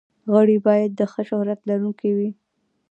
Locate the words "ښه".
1.11-1.21